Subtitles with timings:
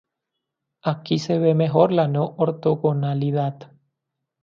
[0.81, 3.71] Aquí se ve mejor la no ortogonalidad.